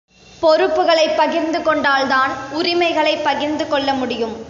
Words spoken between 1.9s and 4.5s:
தான் உரிமைகளைப் பகிர்ந்து கொள்ள முடியும்.